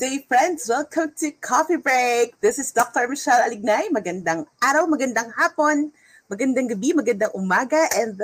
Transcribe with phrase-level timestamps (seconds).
[0.00, 0.64] Day, friends.
[0.64, 2.32] Welcome to Coffee Break.
[2.40, 3.04] This is Dr.
[3.04, 3.92] Michelle Alignay.
[3.92, 5.92] Magandang araw, magandang hapon,
[6.24, 8.16] magandang gabi, magandang umaga, and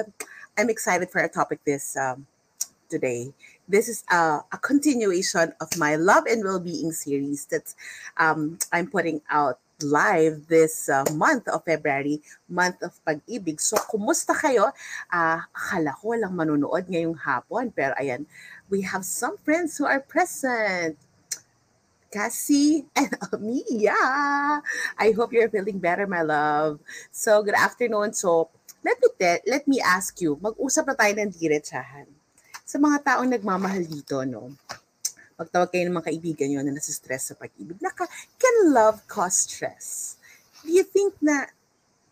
[0.56, 2.25] I'm excited for our topic this um,
[2.89, 3.28] today.
[3.69, 7.69] This is a, a, continuation of my love and well-being series that
[8.17, 13.61] um, I'm putting out live this uh, month of February, month of pag-ibig.
[13.61, 14.73] So, kumusta kayo?
[15.12, 18.25] Uh, akala ko walang manonood ngayong hapon, pero ayan,
[18.73, 20.97] we have some friends who are present.
[22.11, 23.97] Cassie and Mia.
[24.99, 26.81] I hope you're feeling better, my love.
[27.11, 28.15] So, good afternoon.
[28.15, 28.48] So,
[28.87, 32.07] let me te- let me ask you, mag-usap na tayo ng diretsahan.
[32.67, 34.55] Sa mga taong nagmamahal dito, no?
[35.37, 37.77] Magtawag kayo ng mga kaibigan nyo na nasa-stress sa pag-ibig.
[37.83, 38.09] Naka,
[38.41, 40.17] can love cause stress?
[40.65, 41.47] Do you think na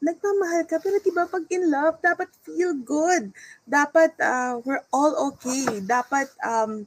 [0.04, 3.32] nagmamahal ka, pero diba pag in love, dapat feel good.
[3.64, 5.80] Dapat uh, we're all okay.
[5.80, 6.84] Dapat um,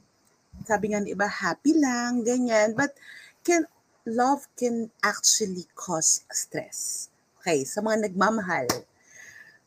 [0.68, 2.76] sabi nga ng iba, happy lang, ganyan.
[2.76, 2.92] But
[3.40, 3.64] can
[4.04, 7.08] love can actually cause stress.
[7.40, 8.68] Okay, sa mga nagmamahal,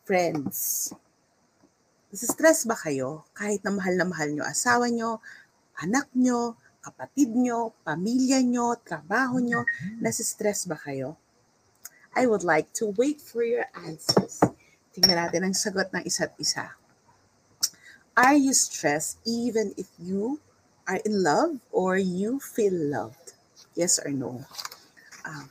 [0.05, 0.93] friends,
[2.13, 5.17] stress ba kayo kahit na mahal na mahal nyo asawa nyo,
[5.81, 6.53] anak nyo,
[6.85, 9.65] kapatid nyo, pamilya nyo, trabaho nyo,
[9.97, 11.17] nasistress ba kayo?
[12.11, 14.43] I would like to wait for your answers.
[14.91, 16.75] Tingnan natin ang sagot ng isa't isa.
[18.19, 20.43] Are you stressed even if you
[20.87, 23.33] are in love or you feel loved?
[23.75, 24.43] Yes or no?
[25.25, 25.47] Um,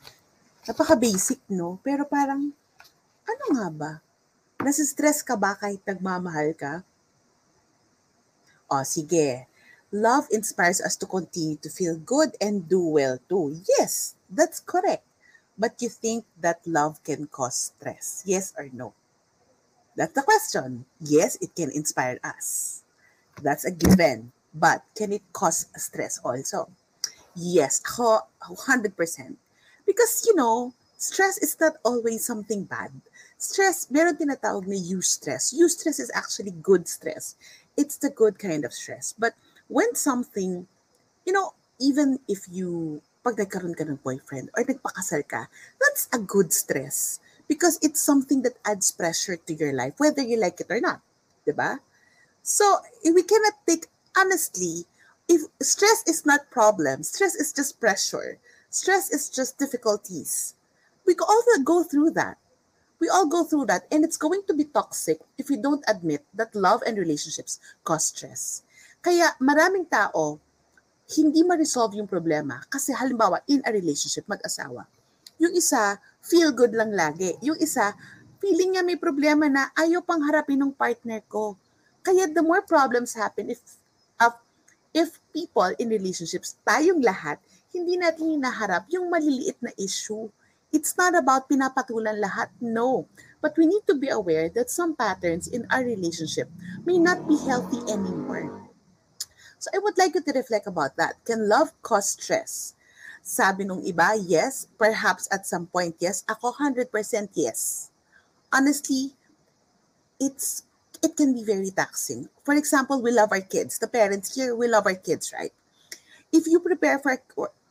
[0.67, 1.79] napaka-basic, no?
[1.83, 2.53] Pero parang,
[3.25, 3.93] ano nga ba?
[4.61, 6.85] Nasistress ka ba kahit nagmamahal ka?
[8.71, 9.51] O, sige.
[9.91, 13.59] Love inspires us to continue to feel good and do well too.
[13.67, 15.03] Yes, that's correct.
[15.59, 18.23] But you think that love can cause stress?
[18.23, 18.95] Yes or no?
[19.99, 20.87] That's the question.
[21.03, 22.81] Yes, it can inspire us.
[23.43, 24.31] That's a given.
[24.55, 26.69] But can it cause stress also?
[27.35, 29.37] Yes, 100%.
[29.87, 32.91] Because, you know, stress is not always something bad.
[33.39, 35.55] Stress, meron tinatawag na eustress.
[35.55, 37.37] Eustress is actually good stress.
[37.77, 39.15] It's the good kind of stress.
[39.17, 39.35] But
[39.69, 40.67] when something,
[41.25, 45.47] you know, even if you, pag nagkaroon ka ng boyfriend or nagpakasal ka,
[45.81, 47.21] that's a good stress.
[47.47, 51.01] Because it's something that adds pressure to your life, whether you like it or not.
[51.47, 51.79] Diba?
[52.43, 54.87] So, we cannot take honestly,
[55.29, 58.39] if stress is not problem, stress is just pressure.
[58.71, 60.55] Stress is just difficulties.
[61.07, 62.39] We all go through that.
[63.01, 66.21] We all go through that, and it's going to be toxic if we don't admit
[66.37, 68.63] that love and relationships cause stress.
[69.01, 70.37] Kaya maraming tao,
[71.17, 74.85] hindi ma-resolve yung problema kasi halimbawa in a relationship, mag-asawa.
[75.41, 77.35] Yung isa, feel good lang lagi.
[77.41, 77.97] Yung isa,
[78.39, 81.57] feeling niya may problema na ayaw pang harapin ng partner ko.
[82.05, 83.61] Kaya the more problems happen if
[84.95, 87.39] if people in relationships, tayong lahat,
[87.71, 90.27] hindi natin hinaharap yung maliliit na issue.
[90.71, 93.07] It's not about pinapatulan lahat, no.
[93.43, 96.47] But we need to be aware that some patterns in our relationship
[96.87, 98.71] may not be healthy anymore.
[99.59, 101.19] So I would like you to reflect about that.
[101.27, 102.75] Can love cause stress?
[103.21, 104.71] Sabi nung iba, yes.
[104.79, 106.23] Perhaps at some point, yes.
[106.31, 106.89] Ako 100%
[107.35, 107.91] yes.
[108.55, 109.15] Honestly,
[110.19, 110.65] it's
[111.03, 112.29] it can be very taxing.
[112.45, 113.79] For example, we love our kids.
[113.79, 115.53] The parents here, we love our kids, right?
[116.33, 117.19] If you prepare for,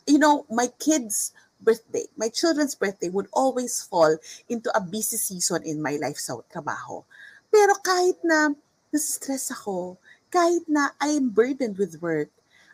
[0.07, 4.17] you know, my kids' birthday, my children's birthday would always fall
[4.49, 7.03] into a busy season in my life sa trabaho.
[7.51, 8.53] Pero kahit na
[8.93, 9.97] stress ako,
[10.29, 12.29] kahit na I am burdened with work,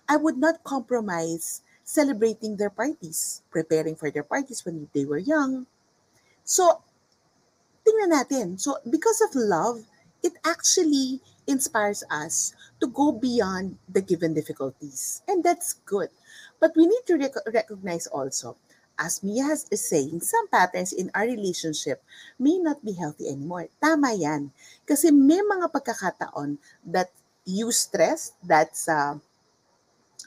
[0.07, 5.65] I would not compromise celebrating their parties, preparing for their parties when they were young.
[6.43, 6.81] So,
[7.85, 8.47] tingnan natin.
[8.57, 9.85] So, because of love,
[10.25, 15.21] it actually inspires us to go beyond the given difficulties.
[15.29, 16.09] And that's good.
[16.59, 18.57] But we need to rec- recognize also,
[18.97, 22.01] as Mia is saying, some patterns in our relationship
[22.39, 23.69] may not be healthy anymore.
[23.77, 24.49] Tama yan.
[24.89, 26.57] Kasi may mga pagkakataon
[26.89, 27.13] that
[27.45, 29.21] you stress, that's, uh,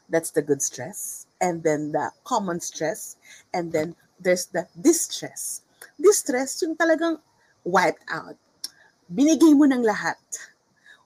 [0.06, 1.27] that's the good stress.
[1.41, 3.17] And then the common stress.
[3.50, 5.62] And then there's the distress.
[5.99, 7.19] Distress, yung talagang
[7.65, 8.39] wiped out
[9.09, 10.21] binigay mo ng lahat.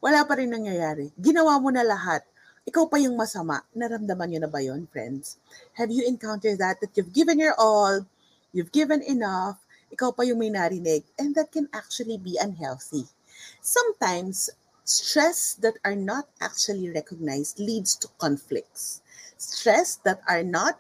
[0.03, 1.15] Wala pa rin nangyayari.
[1.15, 2.27] Ginawa mo na lahat.
[2.67, 3.63] Ikaw pa yung masama.
[3.75, 5.39] Naramdaman nyo na ba yon friends?
[5.79, 6.83] Have you encountered that?
[6.83, 8.07] That you've given your all,
[8.51, 9.63] you've given enough,
[9.95, 13.07] ikaw pa yung may narinig, and that can actually be unhealthy.
[13.63, 14.51] Sometimes,
[14.83, 19.03] stress that are not actually recognized leads to conflicts.
[19.39, 20.79] Stress that are not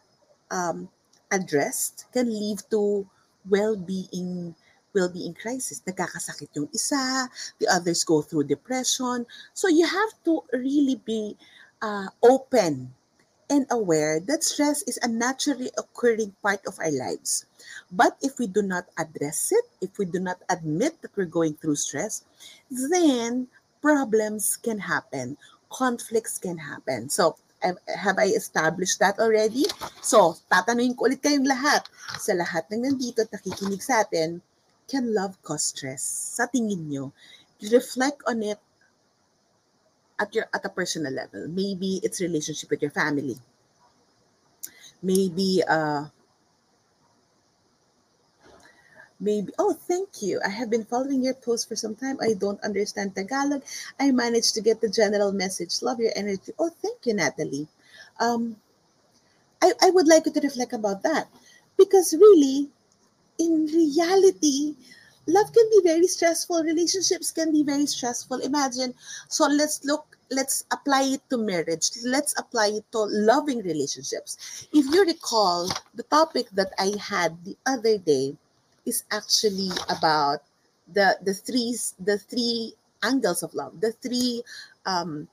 [0.50, 0.90] um,
[1.30, 3.06] addressed can lead to
[3.46, 4.54] well-being
[4.94, 5.82] well-being crisis.
[5.84, 7.28] Nagkakasakit yung isa,
[7.58, 9.26] the others go through depression.
[9.52, 11.36] So you have to really be
[11.80, 12.94] uh, open
[13.52, 17.44] and aware that stress is a naturally occurring part of our lives.
[17.92, 21.54] But if we do not address it, if we do not admit that we're going
[21.60, 22.24] through stress,
[22.70, 23.48] then
[23.82, 25.36] problems can happen,
[25.68, 27.10] conflicts can happen.
[27.10, 27.36] So,
[27.86, 29.66] have I established that already?
[30.00, 31.86] So, tatanungin ko ulit kayong lahat.
[32.18, 34.42] Sa lahat ng nandito at nakikinig sa atin,
[34.88, 36.02] can love cause stress?
[36.36, 37.12] Sa tingin nyo,
[37.70, 38.58] reflect on it
[40.18, 41.48] at your at a personal level.
[41.48, 43.36] Maybe it's relationship with your family.
[45.02, 46.06] Maybe uh
[49.18, 50.40] maybe oh thank you.
[50.44, 52.18] I have been following your post for some time.
[52.22, 53.62] I don't understand tagalog.
[53.98, 55.82] I managed to get the general message.
[55.82, 56.52] Love your energy.
[56.58, 57.66] Oh thank you natalie.
[58.20, 58.56] Um
[59.62, 61.26] i, I would like you to reflect about that.
[61.76, 62.70] Because really
[63.42, 64.74] in reality
[65.26, 68.38] love can be very stressful relationships can be very stressful.
[68.40, 68.94] Imagine
[69.28, 74.66] so let's look let's apply it to marriage let's apply it to loving relationships.
[74.72, 78.34] If you recall the topic that i had the other day
[78.86, 80.42] is actually about
[80.92, 84.42] the the three the three angles of love the three
[84.86, 85.28] um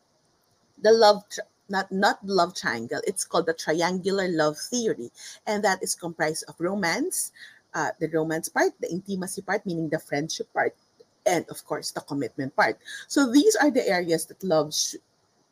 [0.82, 1.24] the love
[1.70, 5.12] not not love triangle it's called the triangular love theory.
[5.48, 7.32] And that is comprised of romance
[7.74, 10.75] uh, the romance part the intimacy part meaning the friendship part
[11.25, 12.77] and of course the commitment part
[13.07, 14.95] so these are the areas that love sh-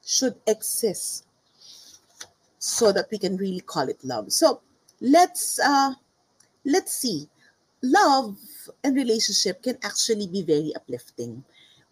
[0.06, 1.26] should exist
[2.60, 4.62] so that we can really call it love so
[5.02, 5.94] let's uh
[6.66, 7.30] let's see
[7.82, 8.38] love
[8.84, 11.44] and relationship can actually be very uplifting.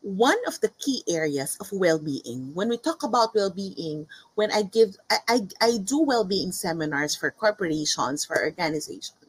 [0.02, 4.06] One of the key areas of well-being, when we talk about well-being,
[4.36, 9.25] when I give, I, I, I do well-being seminars for corporations, for organizations.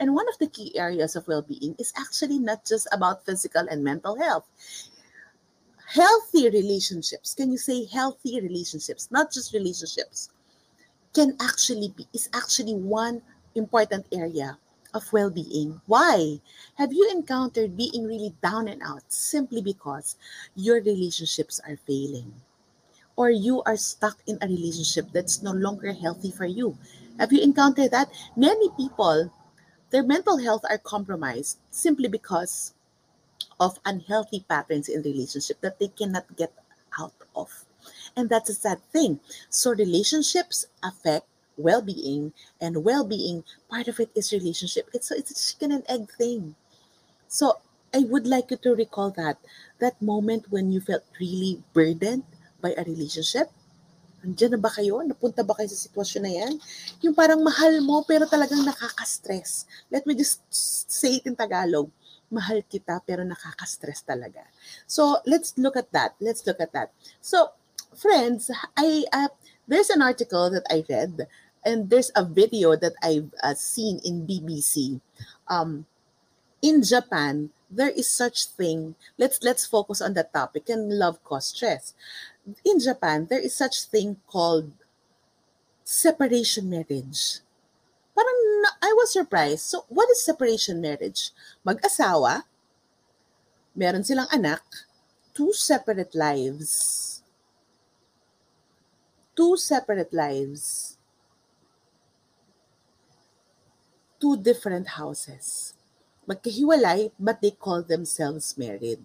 [0.00, 3.82] And one of the key areas of well-being is actually not just about physical and
[3.82, 4.44] mental health.
[5.86, 10.30] Healthy relationships, can you say healthy relationships, not just relationships,
[11.14, 13.22] can actually be, is actually one
[13.54, 14.58] important area
[14.96, 15.80] of well being.
[15.86, 16.40] Why?
[16.76, 20.16] Have you encountered being really down and out simply because
[20.56, 22.32] your relationships are failing?
[23.16, 26.76] Or you are stuck in a relationship that's no longer healthy for you?
[27.18, 28.12] Have you encountered that?
[28.36, 29.32] Many people,
[29.90, 32.74] their mental health are compromised simply because
[33.60, 36.52] of unhealthy patterns in relationship that they cannot get
[36.98, 37.64] out of.
[38.16, 39.20] And that's a sad thing.
[39.50, 45.72] So relationships affect well-being and well-being part of it is relationship it's it's a chicken
[45.72, 46.54] and egg thing
[47.28, 47.60] so
[47.94, 49.38] i would like you to recall that
[49.80, 52.24] that moment when you felt really burdened
[52.60, 53.50] by a relationship
[54.26, 54.98] Andiyan na ba kayo?
[55.06, 56.54] Napunta ba kayo sa sitwasyon na yan?
[57.06, 59.70] Yung parang mahal mo pero talagang nakaka-stress.
[59.86, 60.42] Let me just
[60.90, 61.86] say it in Tagalog.
[62.26, 64.42] Mahal kita pero nakaka-stress talaga.
[64.90, 66.18] So, let's look at that.
[66.18, 66.90] Let's look at that.
[67.22, 67.54] So,
[67.94, 69.30] friends, I uh,
[69.70, 71.30] there's an article that I read
[71.62, 74.98] and there's a video that I've uh, seen in BBC.
[75.46, 75.86] Um,
[76.62, 78.94] in Japan, there is such thing.
[79.18, 81.94] Let's let's focus on that topic and love cause stress.
[82.64, 84.70] In Japan, there is such thing called
[85.82, 87.40] separation marriage.
[88.14, 88.40] Parang
[88.82, 89.66] I was surprised.
[89.66, 91.30] So, what is separation marriage?
[91.66, 92.46] Mag-asawa,
[93.74, 94.62] meron silang anak,
[95.34, 97.22] two separate lives.
[99.36, 100.96] Two separate lives
[104.20, 105.74] two different houses.
[106.28, 108.98] Magkahiwalay, but they call themselves married.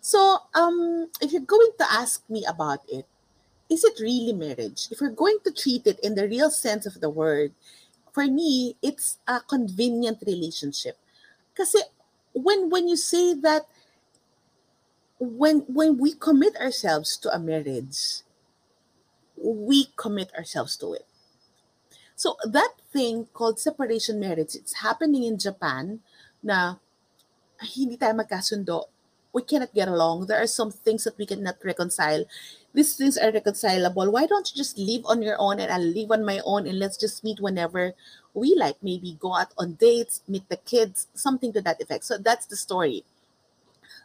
[0.00, 3.06] So, um, if you're going to ask me about it,
[3.68, 4.88] is it really marriage?
[4.90, 7.52] If we're going to treat it in the real sense of the word,
[8.12, 10.98] for me, it's a convenient relationship.
[11.52, 11.76] Because
[12.32, 13.66] when when you say that
[15.20, 18.24] when when we commit ourselves to a marriage,
[19.36, 21.06] we commit ourselves to it.
[22.16, 26.00] So that thing called separation marriage, it's happening in Japan
[26.42, 26.76] na
[27.60, 28.88] hindi tayo magkasundo.
[29.32, 30.26] We cannot get along.
[30.26, 32.24] There are some things that we cannot reconcile.
[32.74, 34.10] These things are reconcilable.
[34.10, 36.78] Why don't you just live on your own and I'll live on my own and
[36.78, 37.94] let's just meet whenever
[38.34, 38.82] we like.
[38.82, 42.04] Maybe go out on dates, meet the kids, something to that effect.
[42.04, 43.04] So that's the story.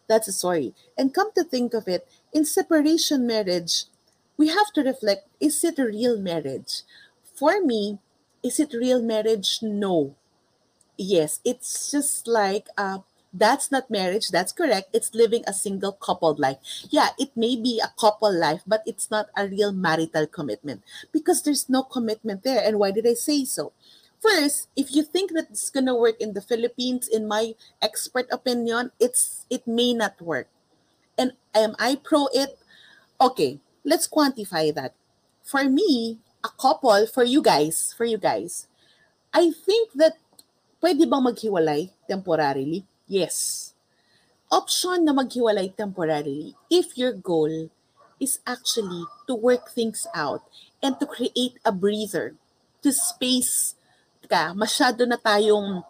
[0.07, 0.73] That's the story.
[0.97, 3.85] And come to think of it, in separation marriage,
[4.37, 6.83] we have to reflect is it a real marriage?
[7.35, 7.99] For me,
[8.43, 9.59] is it real marriage?
[9.61, 10.15] No.
[10.97, 12.99] Yes, it's just like uh,
[13.35, 14.29] that's not marriage.
[14.31, 14.89] That's correct.
[14.95, 16.57] It's living a single coupled life.
[16.89, 21.43] Yeah, it may be a couple life, but it's not a real marital commitment because
[21.43, 22.63] there's no commitment there.
[22.63, 23.73] And why did I say so?
[24.23, 28.91] First, if you think that it's gonna work in the Philippines, in my expert opinion,
[28.99, 30.47] it's it may not work.
[31.19, 32.57] And am I pro it?
[33.19, 34.95] Okay, let's quantify that.
[35.43, 38.67] For me, a couple, for you guys, for you guys,
[39.33, 40.17] I think that
[40.81, 42.85] pwede bang maghiwalay temporarily?
[43.07, 43.73] Yes.
[44.49, 47.69] Option na maghiwalay temporarily if your goal
[48.21, 50.41] is actually to work things out
[50.81, 52.33] and to create a breather,
[52.81, 53.75] to space
[54.25, 55.85] ka, masyado na tayong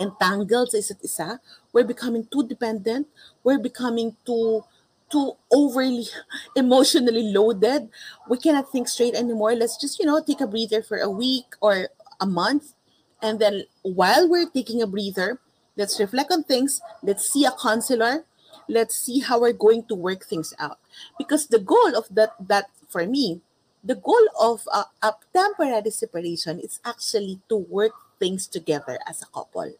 [0.00, 1.28] entangled sa isa't isa,
[1.72, 3.08] we're becoming too dependent,
[3.44, 4.64] we're becoming too
[5.12, 6.08] too overly
[6.56, 7.92] emotionally loaded.
[8.28, 9.52] We cannot think straight anymore.
[9.52, 12.72] Let's just, you know, take a breather for a week or a month.
[13.20, 15.38] And then while we're taking a breather,
[15.76, 16.80] let's reflect on things.
[17.02, 18.24] Let's see a counselor.
[18.68, 20.78] Let's see how we're going to work things out.
[21.18, 23.40] Because the goal of that, that for me,
[23.82, 29.26] the goal of a, a temporary separation is actually to work things together as a
[29.26, 29.74] couple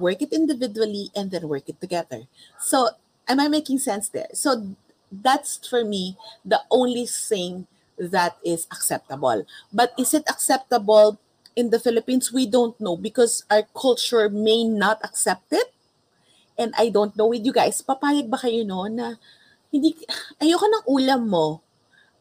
[0.00, 2.22] work it individually and then work it together.
[2.58, 2.90] So
[3.28, 4.28] am I making sense there?
[4.32, 4.74] So
[5.10, 7.66] that's for me the only thing
[7.98, 9.46] that is acceptable.
[9.72, 11.18] But is it acceptable
[11.56, 12.32] in the Philippines?
[12.32, 15.70] We don't know because our culture may not accept it.
[16.54, 19.18] And I don't know with you guys, papayag ba kayo no na
[19.74, 19.98] hindi,
[20.38, 21.58] ayoko ng ulam mo.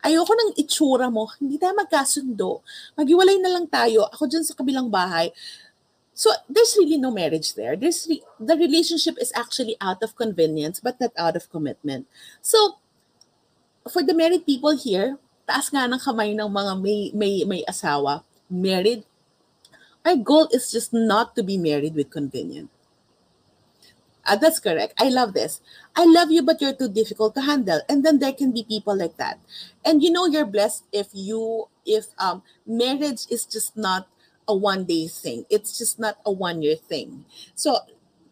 [0.01, 1.29] Ayoko ng itsura mo.
[1.37, 2.65] Hindi tayo magkasundo.
[2.97, 4.09] Maghiwalay na lang tayo.
[4.09, 5.29] Ako dyan sa kabilang bahay.
[6.13, 7.77] So there's really no marriage there.
[7.77, 12.05] There's re- the relationship is actually out of convenience but not out of commitment.
[12.41, 12.77] So
[13.89, 15.17] for the married people here,
[15.49, 19.03] taas nga ng kamay ng mga may may may asawa, married.
[20.05, 22.69] Our goal is just not to be married with convenience.
[24.25, 24.93] Uh, that's correct.
[24.99, 25.59] I love this.
[25.95, 27.81] I love you, but you're too difficult to handle.
[27.89, 29.39] And then there can be people like that.
[29.83, 34.07] And you know you're blessed if you if um marriage is just not
[34.47, 35.45] a one day thing.
[35.49, 37.25] It's just not a one year thing.
[37.55, 37.79] So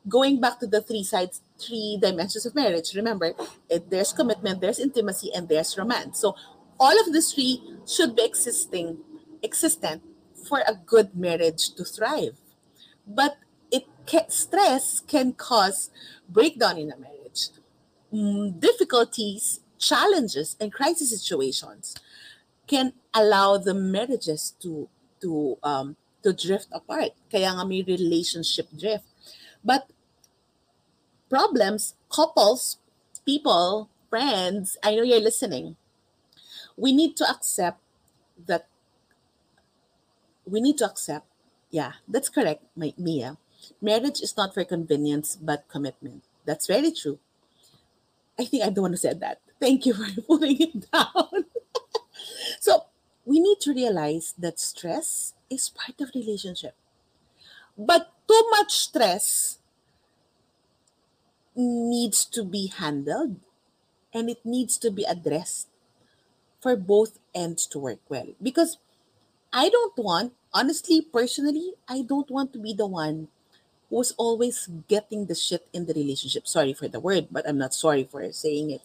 [0.08, 3.34] going back to the three sides, three dimensions of marriage, remember,
[3.70, 6.20] it, there's commitment, there's intimacy, and there's romance.
[6.20, 6.36] So
[6.80, 8.98] all of these three should be existing,
[9.44, 10.01] existent
[10.51, 12.36] for a good marriage to thrive.
[13.08, 13.39] But
[13.72, 13.88] it
[14.27, 15.89] stress can cause
[16.27, 17.55] breakdown in a marriage,
[18.12, 21.96] mm, difficulties, challenges, and crisis situations
[22.67, 24.91] can allow the marriages to
[25.24, 27.15] to um, to drift apart.
[27.31, 29.08] Kaya nga may relationship drift.
[29.63, 29.88] But
[31.31, 32.75] problems, couples,
[33.24, 35.79] people, friends, I know you're listening.
[36.75, 37.79] We need to accept
[38.51, 38.67] that
[40.46, 41.28] we need to accept,
[41.70, 43.38] yeah, that's correct, my, Mia.
[43.82, 46.24] Marriage is not for convenience, but commitment.
[46.46, 47.20] That's very true.
[48.40, 49.40] I think I'm the one who said that.
[49.60, 51.46] Thank you for putting it down.
[52.60, 52.86] so
[53.26, 56.76] we need to realize that stress is part of relationship.
[57.78, 59.60] But too much stress
[61.56, 63.36] needs to be handled
[64.14, 65.68] and it needs to be addressed
[66.60, 68.28] for both ends to work well.
[68.42, 68.78] Because
[69.51, 73.27] I don't want, honestly, personally, I don't want to be the one
[73.91, 76.48] who's always getting the shit in the relationship.
[76.48, 78.84] Sorry for the word, but I'm not sorry for saying it.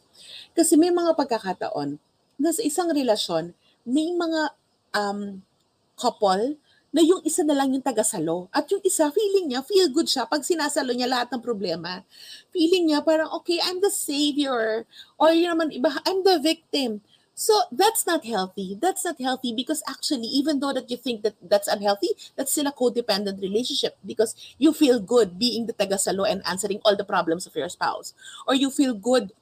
[0.59, 2.03] Kasi may mga pagkakataon
[2.43, 3.55] na sa isang relasyon,
[3.87, 4.51] may mga
[4.99, 5.47] um,
[5.95, 6.59] couple
[6.91, 8.51] na yung isa na lang yung tagasalo.
[8.51, 12.03] At yung isa, feeling niya, feel good siya pag sinasalo niya lahat ng problema.
[12.51, 14.89] Feeling niya parang, okay, I'm the savior.
[15.21, 17.05] Or yun naman, iba, I'm the victim.
[17.37, 18.79] So that's not healthy.
[18.81, 22.67] That's not healthy because actually, even though that you think that that's unhealthy, that's still
[22.67, 27.47] a codependent relationship because you feel good being the tagasalo and answering all the problems
[27.47, 28.15] of your spouse.
[28.49, 29.33] Or you feel good,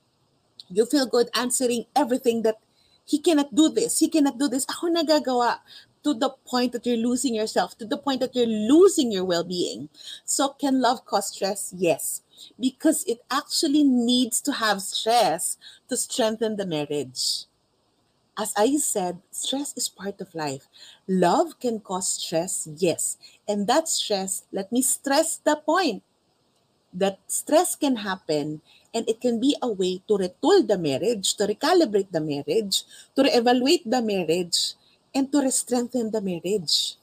[0.69, 2.59] you feel good answering everything that
[3.07, 4.67] he cannot do this, he cannot do this.
[4.69, 5.61] Ako nagagawa
[6.03, 9.45] to the point that you're losing yourself, to the point that you're losing your well
[9.45, 9.89] being.
[10.25, 11.73] So, can love cause stress?
[11.77, 12.23] Yes,
[12.59, 15.59] because it actually needs to have stress
[15.89, 17.47] to strengthen the marriage.
[18.37, 20.67] As I said, stress is part of life.
[21.07, 23.17] Love can cause stress, yes.
[23.47, 26.03] And that stress, let me stress the point
[26.93, 28.63] that stress can happen
[28.95, 32.85] and it can be a way to retool the marriage, to recalibrate the marriage,
[33.17, 34.75] to reevaluate the marriage,
[35.15, 36.97] and to strengthen the marriage.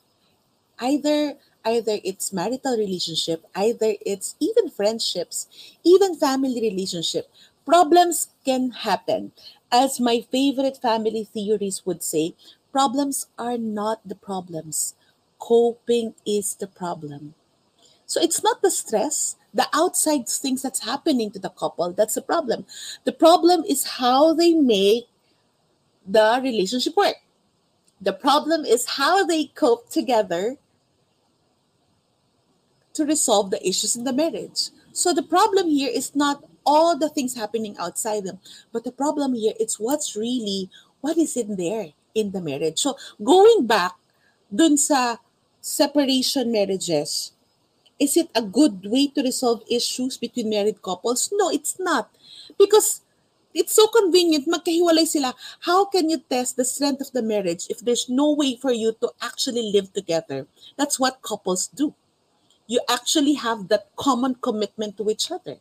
[0.80, 5.48] Either either it's marital relationship, either it's even friendships,
[5.84, 7.30] even family relationship.
[7.66, 9.32] Problems can happen.
[9.72, 12.36] As my favorite family theories would say,
[12.72, 14.96] problems are not the problems.
[15.40, 17.34] Coping is the problem.
[18.06, 22.22] So it's not the stress, the outside things that's happening to the couple, that's the
[22.22, 22.66] problem.
[23.06, 25.06] The problem is how they make
[26.06, 27.16] the relationship work.
[28.02, 30.58] The problem is how they cope together
[32.94, 34.70] to resolve the issues in the marriage.
[34.92, 38.40] So the problem here is not all the things happening outside them,
[38.72, 40.70] but the problem here it's what's really
[41.02, 42.80] what is in there in the marriage.
[42.80, 43.94] So, going back
[44.54, 45.18] dun sa
[45.62, 47.34] separation marriages,
[48.00, 51.30] is it a good way to resolve issues between married couples?
[51.32, 52.10] No, it's not.
[52.58, 53.02] Because
[53.54, 55.36] it's so convenient, magkahiwalay sila.
[55.62, 58.96] How can you test the strength of the marriage if there's no way for you
[59.02, 60.48] to actually live together?
[60.78, 61.94] That's what couples do.
[62.68, 65.58] You actually have that common commitment to each other.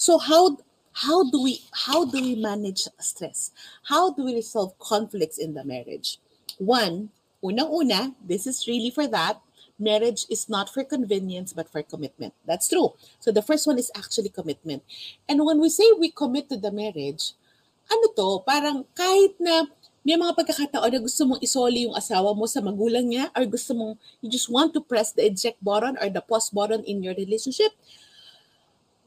[0.00, 0.56] So how
[0.96, 3.52] how do we how do we manage stress?
[3.84, 6.16] How do we resolve conflicts in the marriage?
[6.56, 7.12] One,
[7.44, 9.44] unang-una, this is really for that.
[9.76, 12.32] Marriage is not for convenience but for commitment.
[12.48, 12.96] That's true.
[13.20, 14.80] So the first one is actually commitment.
[15.28, 17.36] And when we say we commit to the marriage,
[17.92, 19.68] ano to, parang kahit na
[20.00, 23.76] may mga pagkakataon na gusto mong isoli yung asawa mo sa magulang niya or gusto
[23.76, 27.12] mong you just want to press the eject button or the pause button in your
[27.20, 27.76] relationship,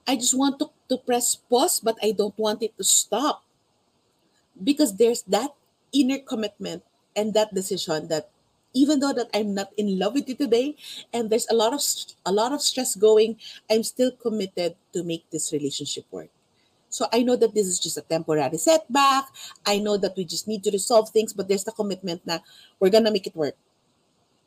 [0.07, 3.43] I just want to, to press pause, but I don't want it to stop.
[4.61, 5.51] Because there's that
[5.93, 6.83] inner commitment
[7.15, 8.29] and that decision that
[8.73, 10.75] even though that I'm not in love with you today
[11.13, 11.81] and there's a lot of
[12.25, 13.37] a lot of stress going,
[13.69, 16.29] I'm still committed to make this relationship work.
[16.89, 19.25] So I know that this is just a temporary setback.
[19.65, 22.43] I know that we just need to resolve things, but there's the commitment that
[22.79, 23.55] we're gonna make it work.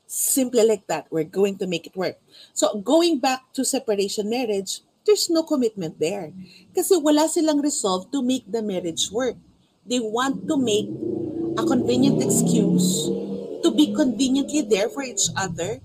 [0.07, 2.15] Simply like that, we're going to make it work.
[2.53, 6.35] So going back to separation marriage, there's no commitment there.
[6.75, 9.39] Kasi wala silang resolve to make the marriage work.
[9.87, 10.91] They want to make
[11.55, 13.07] a convenient excuse
[13.63, 15.79] to be conveniently there for each other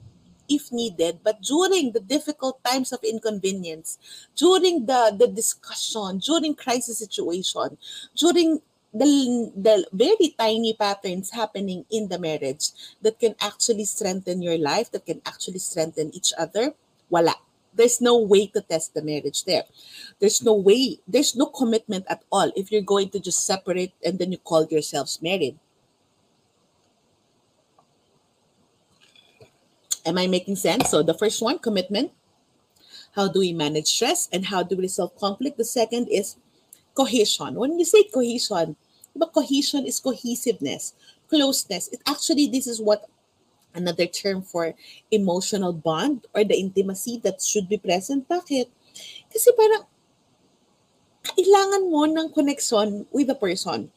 [0.50, 1.22] if needed.
[1.22, 3.96] But during the difficult times of inconvenience,
[4.34, 7.78] during the, the discussion, during crisis situation,
[8.18, 8.60] during
[8.92, 14.90] the, the very tiny patterns happening in the marriage that can actually strengthen your life,
[14.90, 16.74] that can actually strengthen each other,
[17.08, 17.34] wala
[17.74, 19.64] there's no way to test the marriage there.
[20.18, 24.18] There's no way, there's no commitment at all if you're going to just separate and
[24.18, 25.58] then you call yourselves married.
[30.04, 30.90] Am I making sense?
[30.90, 32.12] So the first one, commitment.
[33.14, 35.58] How do we manage stress and how do we resolve conflict?
[35.58, 36.36] The second is
[36.94, 37.54] cohesion.
[37.54, 38.76] When you say cohesion,
[39.14, 40.94] but cohesion is cohesiveness,
[41.28, 41.88] closeness.
[41.88, 43.08] It actually this is what
[43.74, 44.74] another term for
[45.10, 48.28] emotional bond or the intimacy that should be present.
[48.28, 48.68] Bakit?
[49.32, 49.88] Kasi parang
[51.22, 53.90] kailangan mo ng connection with the person.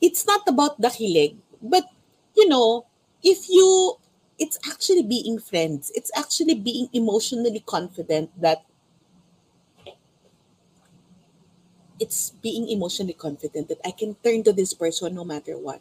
[0.00, 1.84] It's not about the hilig, but
[2.34, 2.86] you know,
[3.22, 3.96] if you
[4.38, 5.92] it's actually being friends.
[5.94, 8.64] It's actually being emotionally confident that
[12.00, 15.80] it's being emotionally confident that I can turn to this person no matter what.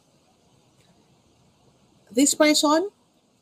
[2.12, 2.90] This person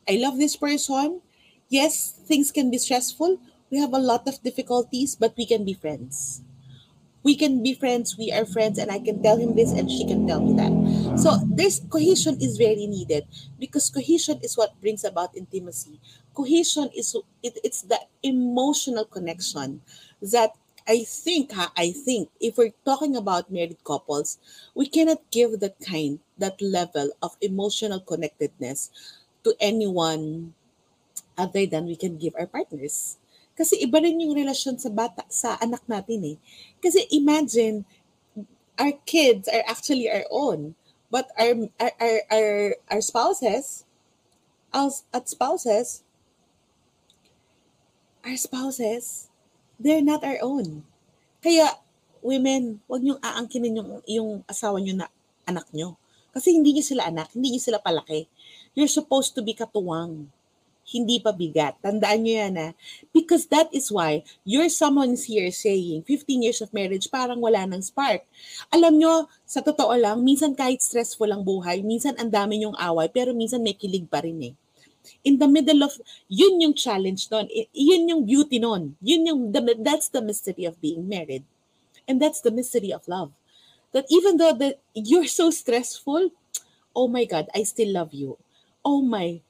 [0.08, 1.20] I love this person.
[1.68, 3.38] Yes, things can be stressful.
[3.70, 6.42] We have a lot of difficulties, but we can be friends.
[7.22, 8.18] We can be friends.
[8.18, 10.72] We are friends, and I can tell him this, and she can tell me that.
[11.18, 13.26] So this cohesion is very needed
[13.58, 16.00] because cohesion is what brings about intimacy.
[16.34, 19.82] Cohesion is it, it's the emotional connection
[20.22, 20.52] that
[20.88, 24.38] I think, I think, if we're talking about married couples,
[24.74, 28.90] we cannot give that kind, that level of emotional connectedness
[29.42, 30.54] to anyone
[31.36, 33.18] other than we can give our partners.
[33.52, 36.36] Kasi iba rin yung relasyon sa bata, sa anak natin eh.
[36.80, 37.84] Kasi imagine,
[38.80, 40.74] our kids are actually our own.
[41.12, 41.92] But our, our,
[42.32, 42.50] our,
[42.88, 43.84] our, spouses,
[44.72, 46.00] as, at spouses,
[48.24, 49.28] our spouses,
[49.76, 50.88] they're not our own.
[51.44, 51.76] Kaya,
[52.24, 55.12] women, wag niyong aangkinin yung, yung asawa niyo na
[55.44, 56.00] anak niyo.
[56.32, 58.24] Kasi hindi niyo sila anak, hindi niyo sila palaki
[58.74, 60.28] you're supposed to be katuwang.
[60.82, 61.78] Hindi pa bigat.
[61.78, 62.68] Tandaan nyo yan ha.
[63.14, 67.78] Because that is why you're someone's here saying 15 years of marriage parang wala ng
[67.78, 68.26] spark.
[68.74, 73.06] Alam nyo, sa totoo lang, minsan kahit stressful ang buhay, minsan ang dami yung away,
[73.14, 74.54] pero minsan may kilig pa rin eh.
[75.22, 75.94] In the middle of,
[76.26, 77.46] yun yung challenge nun.
[77.70, 78.98] Yun yung beauty nun.
[78.98, 79.40] Yun yung,
[79.82, 81.46] that's the mystery of being married.
[82.10, 83.30] And that's the mystery of love.
[83.94, 86.34] That even though that you're so stressful,
[86.94, 88.38] oh my God, I still love you
[88.84, 89.40] oh my,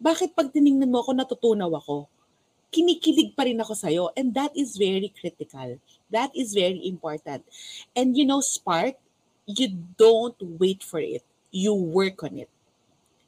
[0.00, 2.08] bakit pag tiningnan mo ako, natutunaw ako?
[2.68, 4.04] Kinikilig pa rin ako sa'yo.
[4.18, 5.80] And that is very critical.
[6.12, 7.46] That is very important.
[7.96, 9.00] And you know, spark,
[9.46, 11.24] you don't wait for it.
[11.54, 12.50] You work on it.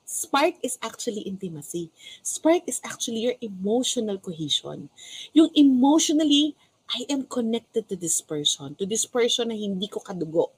[0.07, 1.90] Spark is actually intimacy.
[2.23, 4.87] Spark is actually your emotional cohesion.
[5.35, 6.55] Yung emotionally,
[6.87, 10.55] I am connected to this person, to this person na hindi ko kadugo.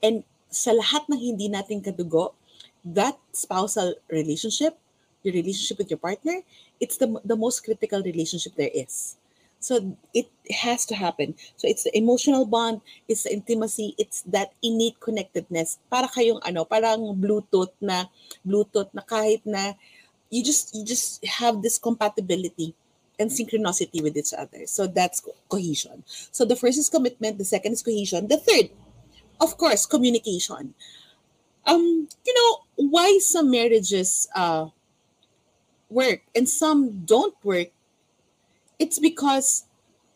[0.00, 2.37] And sa lahat ng hindi natin kadugo,
[2.84, 4.78] that spousal relationship,
[5.22, 6.40] your relationship with your partner,
[6.80, 9.16] it's the, the most critical relationship there is.
[9.60, 10.30] So it
[10.62, 11.34] has to happen.
[11.56, 15.78] So it's the emotional bond, it's the intimacy, it's that innate connectedness.
[15.90, 18.06] Para kayong ano, parang Bluetooth na
[18.46, 19.74] Bluetooth na kahit na
[20.30, 22.74] you just you just have this compatibility
[23.18, 24.62] and synchronicity with each other.
[24.70, 26.06] So that's co- cohesion.
[26.06, 28.70] So the first is commitment, the second is cohesion, the third,
[29.42, 30.74] of course, communication.
[31.68, 34.72] Um, you know, why some marriages uh
[35.90, 37.68] work and some don't work
[38.78, 39.66] it's because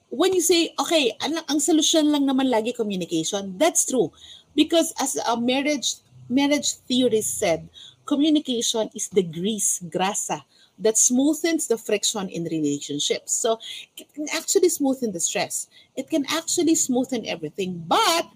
[0.08, 4.12] when you say, okay, ang, ang solution lang naman lagi communication, that's true.
[4.54, 5.96] Because as a marriage
[6.28, 7.68] marriage theorist said,
[8.06, 10.44] communication is the grease, grasa,
[10.78, 13.32] that smoothens the friction in relationships.
[13.32, 13.58] So
[13.96, 15.68] it can actually smoothen the stress.
[15.96, 17.84] It can actually smoothen everything.
[17.86, 18.28] But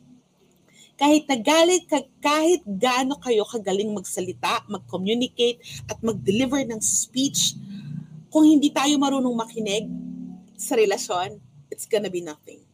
[0.96, 5.60] kahit nagalit ka, kahit gaano kayo kagaling magsalita, mag-communicate,
[5.92, 7.52] at mag-deliver ng speech,
[8.32, 9.86] kung hindi tayo marunong makinig,
[10.56, 11.36] sa relasyon,
[11.68, 12.64] it's gonna be nothing.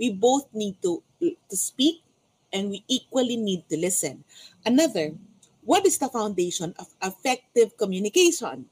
[0.00, 2.00] We both need to, to speak
[2.48, 4.24] and we equally need to listen.
[4.64, 5.12] Another,
[5.60, 8.64] what is the foundation of effective communication?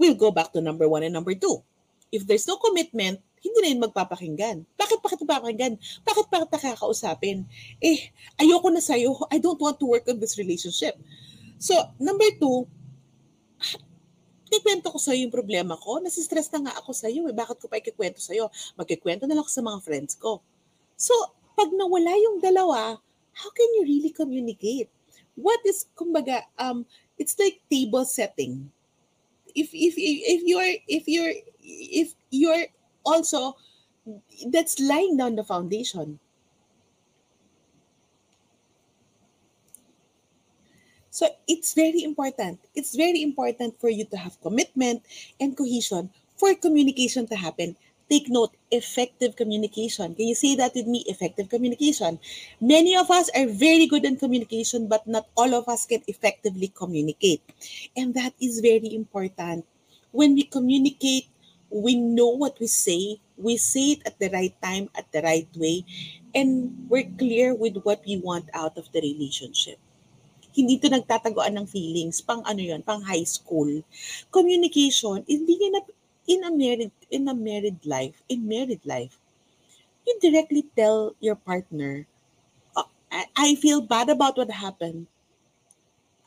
[0.00, 1.60] We'll go back to number one and number two.
[2.08, 4.64] If there's no commitment, hindi na yun magpapakinggan.
[4.82, 5.78] Bakit bakit papakinggan?
[6.02, 7.46] Bakit bakit nakakausapin?
[7.78, 8.10] Eh,
[8.42, 9.14] ayoko na sa'yo.
[9.30, 10.98] I don't want to work on this relationship.
[11.62, 12.66] So, number two,
[14.52, 15.96] Ikwento ko sa'yo yung problema ko.
[15.96, 17.24] Nasistress na nga ako sa'yo.
[17.24, 17.32] Eh.
[17.32, 18.52] Bakit ko pa ikikwento sa'yo?
[18.76, 20.44] Magkikwento na lang ako sa mga friends ko.
[20.92, 21.16] So,
[21.56, 23.00] pag nawala yung dalawa,
[23.32, 24.92] how can you really communicate?
[25.40, 26.84] What is, kumbaga, um,
[27.16, 28.68] it's like table setting.
[29.56, 31.32] If, if, if you're, if you're,
[31.64, 32.68] if you're
[33.08, 33.56] also,
[34.50, 36.18] that's laying down the foundation.
[41.10, 42.58] So it's very important.
[42.74, 45.04] It's very important for you to have commitment
[45.38, 47.76] and cohesion for communication to happen.
[48.08, 50.14] Take note, effective communication.
[50.14, 51.04] Can you say that with me?
[51.06, 52.18] Effective communication.
[52.60, 56.72] Many of us are very good in communication, but not all of us can effectively
[56.74, 57.42] communicate.
[57.96, 59.64] And that is very important.
[60.10, 61.28] When we communicate,
[61.72, 65.48] we know what we say, we say it at the right time, at the right
[65.56, 65.84] way,
[66.36, 69.80] and we're clear with what we want out of the relationship.
[70.52, 73.80] Hindi to nagtataguan ng feelings pang ano yon pang high school.
[74.28, 75.82] Communication hindi in a,
[76.28, 79.18] in a married in a married life in married life
[80.06, 82.06] you directly tell your partner
[82.76, 85.06] oh, I, I feel bad about what happened.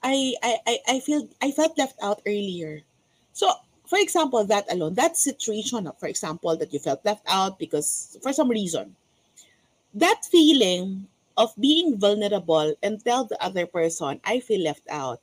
[0.03, 2.85] I, I I I feel I felt left out earlier.
[3.33, 3.49] So
[3.87, 8.33] for example that alone that situation for example that you felt left out because for
[8.33, 8.95] some reason
[9.95, 15.21] that feeling of being vulnerable and tell the other person, I feel left out.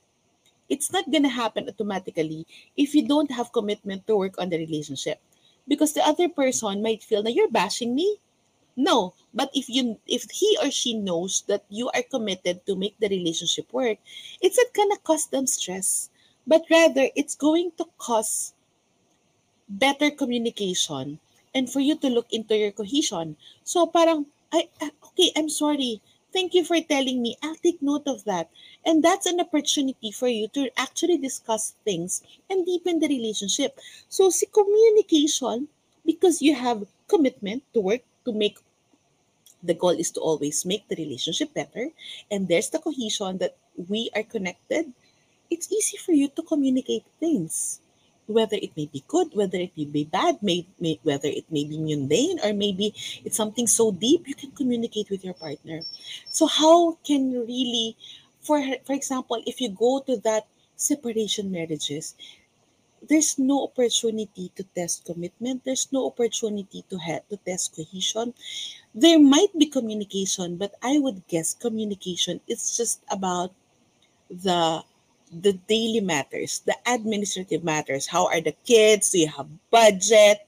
[0.69, 2.45] It's not going to happen automatically
[2.77, 5.19] if you don't have commitment to work on the relationship.
[5.67, 8.17] Because the other person might feel that you're bashing me.
[8.75, 12.97] No, but if you if he or she knows that you are committed to make
[12.99, 13.99] the relationship work,
[14.41, 16.09] it's not gonna cause them stress,
[16.47, 18.52] but rather it's going to cause
[19.69, 21.19] better communication
[21.55, 23.35] and for you to look into your cohesion.
[23.63, 26.01] So parang I, ah, okay, I'm sorry.
[26.33, 27.37] Thank you for telling me.
[27.41, 28.49] I'll take note of that.
[28.85, 33.77] And that's an opportunity for you to actually discuss things and deepen the relationship.
[34.09, 35.69] So, see communication,
[36.05, 38.57] because you have commitment to work to make
[39.61, 41.89] the goal is to always make the relationship better.
[42.29, 43.55] And there's the cohesion that
[43.89, 44.91] we are connected.
[45.49, 47.79] It's easy for you to communicate things
[48.27, 51.63] whether it may be good, whether it may be bad, may, may, whether it may
[51.65, 52.93] be mundane, or maybe
[53.25, 55.81] it's something so deep, you can communicate with your partner.
[56.29, 57.97] So how can you really,
[58.41, 62.15] for for example, if you go to that separation marriages,
[63.09, 65.63] there's no opportunity to test commitment.
[65.65, 68.33] There's no opportunity to have to test cohesion.
[68.95, 73.51] There might be communication, but I would guess communication is just about
[74.29, 74.83] the
[75.41, 78.05] the daily matters, the administrative matters.
[78.05, 79.09] How are the kids?
[79.09, 80.45] Do you have budget?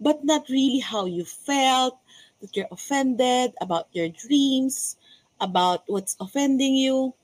[0.00, 1.98] But not really how you felt,
[2.40, 4.96] that you're offended, about your dreams,
[5.40, 7.14] about what's offending you.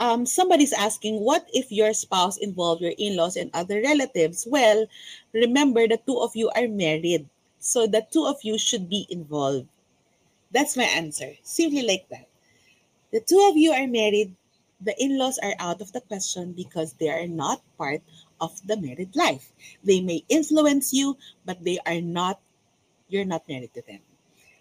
[0.00, 4.46] Um, somebody's asking, what if your spouse involved your in-laws and other relatives?
[4.48, 4.86] Well,
[5.32, 7.28] remember the two of you are married.
[7.58, 9.66] So the two of you should be involved.
[10.52, 11.34] That's my answer.
[11.42, 12.27] Simply like that.
[13.12, 14.34] The two of you are married,
[14.80, 18.02] the in laws are out of the question because they are not part
[18.40, 19.52] of the married life.
[19.82, 22.40] They may influence you, but they are not,
[23.08, 24.00] you're not married to them.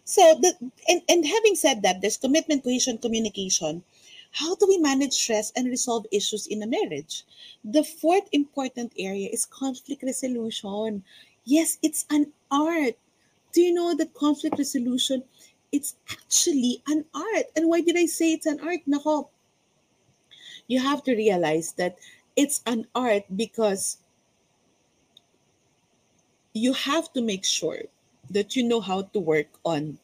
[0.05, 0.55] So, the,
[0.87, 3.83] and, and having said that, there's commitment, cohesion, communication.
[4.31, 7.25] How do we manage stress and resolve issues in a marriage?
[7.63, 11.03] The fourth important area is conflict resolution.
[11.43, 12.95] Yes, it's an art.
[13.51, 15.23] Do you know that conflict resolution
[15.77, 17.45] it's actually an art.
[17.55, 18.81] And why did I say it's an art?
[18.89, 19.29] Nako,
[20.65, 22.01] you have to realize that
[22.35, 24.01] it's an art because
[26.53, 27.85] you have to make sure
[28.31, 29.99] that you know how to work on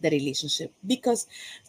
[0.00, 1.26] the relationship because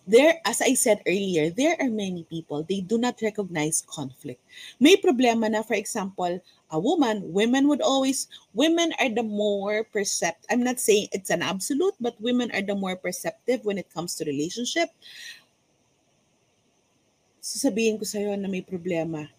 [0.10, 4.42] there as i said earlier there are many people they do not recognize conflict.
[4.82, 6.42] May problema na for example
[6.74, 8.26] a woman women would always
[8.58, 12.74] women are the more percept i'm not saying it's an absolute but women are the
[12.74, 14.90] more perceptive when it comes to relationship.
[17.40, 19.30] Sasabihin ko sa'yo na may problema.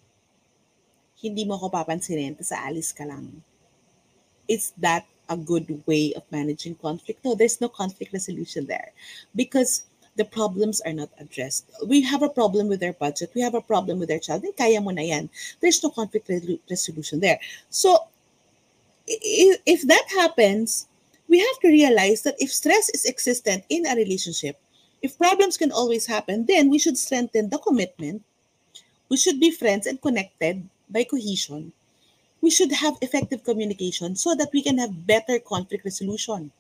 [1.21, 3.45] Hindi mo ako papansinin sa alis ka lang.
[4.49, 7.23] Is that a good way of managing conflict?
[7.23, 8.91] No, there's no conflict resolution there.
[9.37, 9.90] Because
[10.21, 11.65] the problems are not addressed.
[11.87, 13.33] We have a problem with our budget.
[13.35, 14.45] We have a problem with our child.
[14.53, 15.33] Kaya mo na yan.
[15.65, 16.29] There's no conflict
[16.69, 17.41] resolution there.
[17.73, 18.05] So
[19.09, 20.93] if that happens,
[21.25, 24.61] we have to realize that if stress is existent in a relationship,
[25.01, 28.21] if problems can always happen, then we should strengthen the commitment.
[29.09, 31.73] We should be friends and connected by cohesion
[32.41, 36.51] we should have effective communication so that we can have better conflict resolution.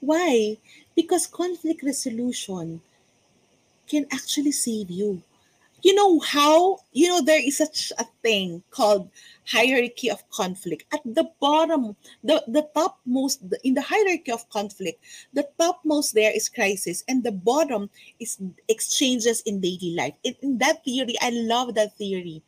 [0.00, 0.56] Why?
[0.94, 2.80] Because conflict resolution
[3.88, 5.22] can actually save you.
[5.82, 9.08] You know how, you know, there is such a thing called
[9.46, 10.84] hierarchy of conflict.
[10.92, 16.48] At the bottom, the, the topmost, in the hierarchy of conflict, the topmost there is
[16.48, 20.14] crisis, and the bottom is exchanges in daily life.
[20.24, 22.42] In, in that theory, I love that theory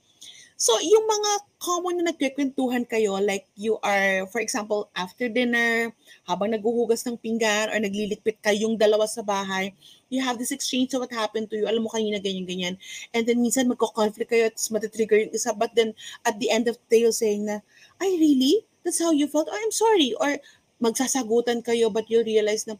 [0.60, 5.88] So, yung mga common na nagkikwentuhan kayo, like you are, for example, after dinner,
[6.28, 9.72] habang naghuhugas ng pinggan or naglilikpit kayong dalawa sa bahay,
[10.12, 11.64] you have this exchange of what happened to you.
[11.64, 12.76] Alam mo kanina ganyan-ganyan.
[13.16, 15.56] And then minsan magko-conflict kayo at matitrigger yung isa.
[15.56, 15.96] But then
[16.28, 17.64] at the end of the day, you're saying na,
[17.96, 18.60] ay really?
[18.84, 19.48] That's how you felt?
[19.48, 20.12] Oh, I'm sorry.
[20.20, 20.36] Or
[20.76, 22.76] magsasagutan kayo but you realize na,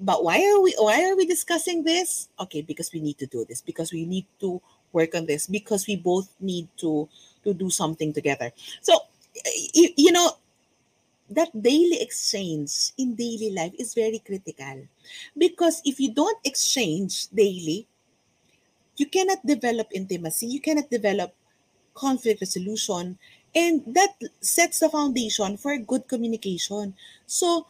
[0.00, 2.32] but why are we why are we discussing this?
[2.40, 3.60] Okay, because we need to do this.
[3.60, 7.08] Because we need to work on this because we both need to
[7.44, 8.52] to do something together.
[8.82, 8.98] So
[9.72, 10.36] you, you know
[11.30, 14.86] that daily exchange in daily life is very critical
[15.38, 17.86] because if you don't exchange daily
[18.96, 21.32] you cannot develop intimacy you cannot develop
[21.94, 23.16] conflict resolution
[23.54, 26.94] and that sets the foundation for good communication.
[27.26, 27.66] So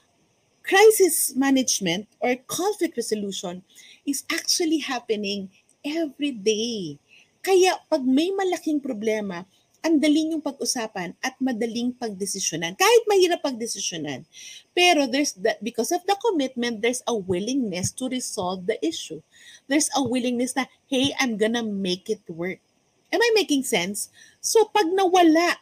[0.62, 3.62] crisis management or conflict resolution
[4.06, 5.50] is actually happening
[5.84, 6.98] every day
[7.40, 9.48] Kaya pag may malaking problema,
[9.80, 12.76] ang daling yung pag-usapan at madaling pagdesisyonan.
[12.76, 14.28] Kahit mahirap pagdesisyonan.
[14.76, 19.24] Pero there's that because of the commitment, there's a willingness to resolve the issue.
[19.72, 22.60] There's a willingness na, hey, I'm gonna make it work.
[23.08, 24.12] Am I making sense?
[24.44, 25.56] So pag nawala,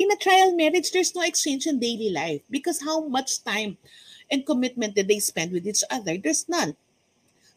[0.00, 3.76] in a trial marriage, there's no exchange in daily life because how much time
[4.30, 6.16] and commitment did they spend with each other?
[6.16, 6.78] There's none.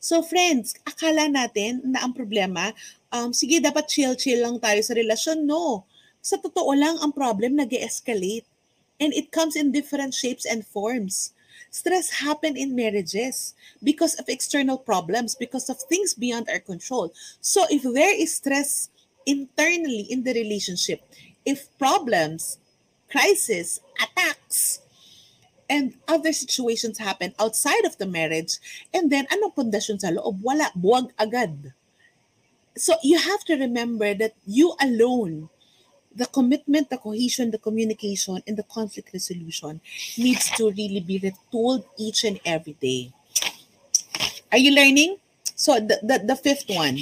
[0.04, 2.76] So friends, akala natin na ang problema,
[3.08, 5.48] um, sige dapat chill-chill lang tayo sa relasyon.
[5.48, 5.88] No.
[6.20, 8.44] Sa totoo lang, ang problem nag escalate
[9.00, 11.34] And it comes in different shapes and forms.
[11.72, 17.12] Stress happen in marriages because of external problems, because of things beyond our control.
[17.42, 18.90] So if there is stress
[19.26, 21.02] internally in the relationship,
[21.46, 22.60] if problems,
[23.10, 24.80] crisis, attacks,
[25.74, 28.62] and other situations happen outside of the marriage,
[28.94, 30.38] and then anong pundasyon sa loob?
[30.46, 31.74] Wala, buwag agad.
[32.78, 35.50] So you have to remember that you alone,
[36.14, 39.82] the commitment, the cohesion, the communication, and the conflict resolution
[40.14, 43.10] needs to really be retooled each and every day.
[44.54, 45.18] Are you learning?
[45.58, 47.02] So the, the, the fifth one,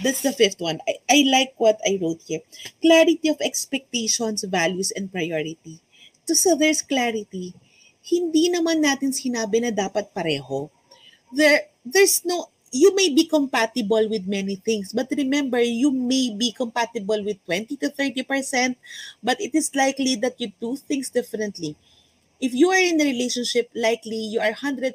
[0.00, 0.80] that's the fifth one.
[0.88, 2.40] I, I like what I wrote here.
[2.80, 5.80] Clarity of expectations, values, and priority.
[6.24, 7.52] So there's clarity
[8.06, 10.70] hindi naman natin sinabi na dapat pareho.
[11.34, 16.54] There, there's no, you may be compatible with many things, but remember, you may be
[16.54, 18.78] compatible with 20 to 30%,
[19.22, 21.74] but it is likely that you do things differently.
[22.38, 24.94] If you are in a relationship, likely you are 100%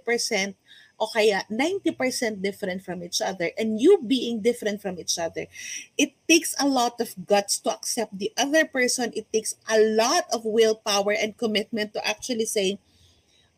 [1.02, 1.98] o kaya 90%
[2.46, 5.50] different from each other and you being different from each other
[5.98, 10.30] it takes a lot of guts to accept the other person it takes a lot
[10.30, 12.78] of willpower and commitment to actually say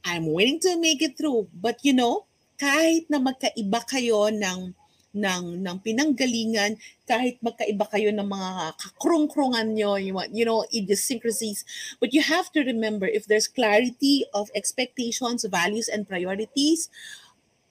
[0.03, 1.47] I'm willing to make it through.
[1.55, 2.27] But you know,
[2.59, 4.75] kahit na magkaiba kayo ng
[5.13, 6.73] ng ng pinanggalingan
[7.05, 11.61] kahit magkaiba kayo ng mga kakrung-krungan nyo, you, you know, idiosyncrasies.
[12.01, 16.89] But you have to remember if there's clarity of expectations, values, and priorities,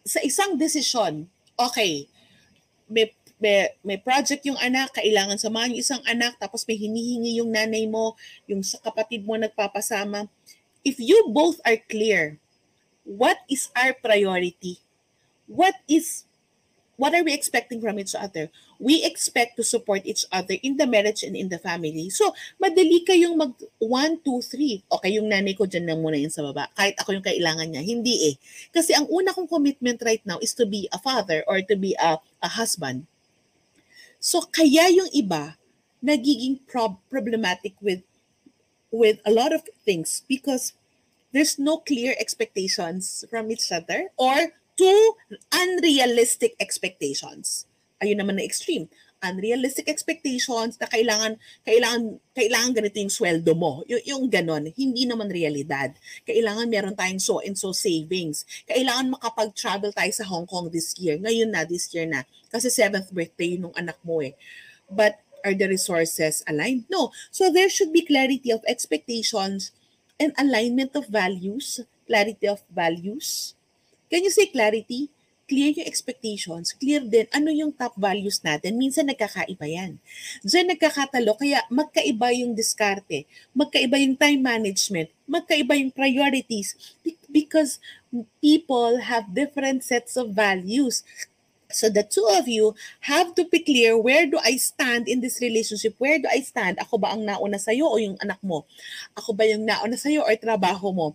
[0.07, 1.27] sa isang decision
[1.59, 2.09] okay,
[2.89, 7.51] may, may, may project yung anak, kailangan samahan yung isang anak, tapos may hinihingi yung
[7.53, 8.19] nanay mo,
[8.51, 10.29] yung sa kapatid mo nagpapasama.
[10.83, 12.39] If you both are clear,
[13.07, 14.83] what is our priority?
[15.47, 16.27] What is
[16.97, 18.51] what are we expecting from each other?
[18.79, 22.11] We expect to support each other in the marriage and in the family.
[22.11, 24.83] So, madali kayong mag 1, 2, 3.
[24.99, 26.71] Okay, yung nanay ko dyan lang muna yun sa baba.
[26.75, 27.83] Kahit ako yung kailangan niya.
[27.83, 28.35] Hindi eh.
[28.75, 31.95] Kasi ang una kong commitment right now is to be a father or to be
[31.99, 33.07] a, a husband.
[34.23, 35.59] So, kaya yung iba
[36.03, 38.03] nagiging prob- problematic with
[38.93, 40.77] with a lot of things because
[41.33, 45.17] there's no clear expectations from each other or two
[45.51, 47.65] unrealistic expectations.
[48.05, 48.93] Ayun naman na extreme.
[49.23, 53.87] Unrealistic expectations na kailangan kailangan kailangan ganito yung sweldo mo.
[53.87, 55.95] Y- yung ganon, hindi naman realidad.
[56.27, 58.43] Kailangan meron tayong so and so savings.
[58.67, 61.23] Kailangan makapag-travel tayo sa Hong Kong this year.
[61.23, 62.27] Ngayon na, this year na.
[62.51, 64.35] Kasi seventh birthday nung anak mo eh.
[64.91, 66.85] But are the resources aligned?
[66.91, 67.13] No.
[67.31, 69.73] So there should be clarity of expectations
[70.19, 73.55] and alignment of values, clarity of values,
[74.13, 75.09] Can you say clarity?
[75.49, 78.77] Clear yung expectations, clear din ano yung top values natin.
[78.77, 79.97] Minsan nagkakaiba yan.
[80.45, 83.25] Diyan nagkakatalo, kaya magkaiba yung diskarte,
[83.57, 86.77] magkaiba yung time management, magkaiba yung priorities
[87.33, 87.81] because
[88.45, 91.01] people have different sets of values.
[91.75, 95.41] So the two of you have to be clear where do I stand in this
[95.41, 95.97] relationship?
[95.99, 96.79] Where do I stand?
[96.79, 98.65] Ako ba ang nauna sa'yo o yung anak mo?
[99.17, 101.09] Ako ba yung nauna sa'yo o trabaho mo?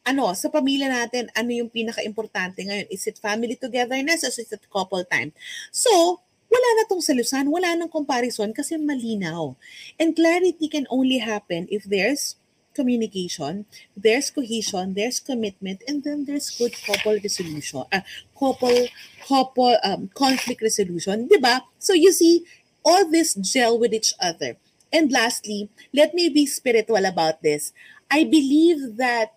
[0.00, 2.88] ano, sa pamilya natin, ano yung pinaka-importante ngayon?
[2.88, 5.32] Is it family togetherness or is it couple time?
[5.68, 6.18] So,
[6.50, 9.54] wala na tong solusyon, wala nang comparison kasi malinaw.
[10.00, 12.39] And clarity can only happen if there's
[12.74, 18.00] communication, there's cohesion, there's commitment, and then there's good couple resolution, uh,
[18.38, 18.86] couple,
[19.26, 21.62] couple um, conflict resolution, di ba?
[21.78, 22.44] So you see,
[22.84, 24.56] all this gel with each other.
[24.92, 27.72] And lastly, let me be spiritual about this.
[28.10, 29.34] I believe that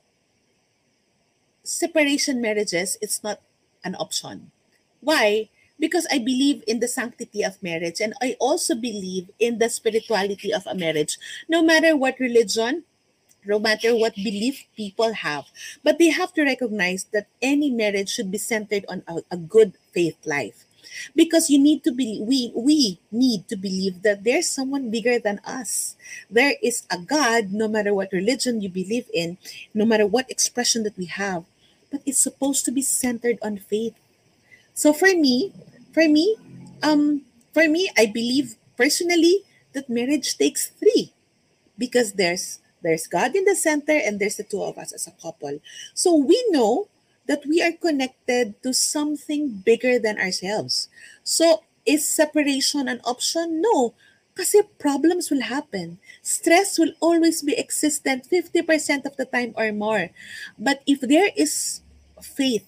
[1.63, 3.41] separation marriages, it's not
[3.83, 4.51] an option.
[5.01, 5.49] Why?
[5.79, 10.53] Because I believe in the sanctity of marriage and I also believe in the spirituality
[10.53, 11.17] of a marriage,
[11.47, 12.83] no matter what religion,
[13.45, 15.45] no matter what belief people have.
[15.83, 19.73] But they have to recognize that any marriage should be centered on a, a good
[19.93, 20.65] faith life.
[21.15, 25.39] Because you need to be we we need to believe that there's someone bigger than
[25.45, 25.95] us.
[26.29, 29.37] There is a God, no matter what religion you believe in,
[29.73, 31.45] no matter what expression that we have
[31.93, 33.93] but it's supposed to be centered on faith.
[34.73, 35.53] So for me,
[35.93, 36.37] for me,
[36.81, 41.13] um, for me, I believe personally that marriage takes three
[41.77, 45.15] because there's there's God in the center and there's the two of us as a
[45.21, 45.59] couple.
[45.93, 46.87] So we know
[47.25, 50.89] that we are connected to something bigger than ourselves.
[51.23, 53.61] So is separation an option?
[53.61, 53.93] No.
[54.35, 55.99] Kasi problems will happen.
[56.21, 60.09] Stress will always be existent 50% of the time or more.
[60.57, 61.83] But if there is
[62.23, 62.65] faith.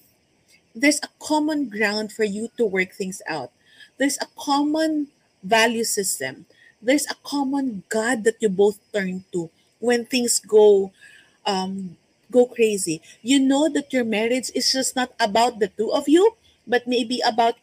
[0.75, 3.51] There's a common ground for you to work things out.
[3.97, 5.07] There's a common
[5.41, 6.45] value system.
[6.81, 9.49] There's a common God that you both turn to
[9.85, 10.91] when things go
[11.45, 11.97] um,
[12.31, 13.01] go crazy.
[13.21, 16.33] You know that your marriage is just not about the two of you,
[16.65, 17.55] but maybe about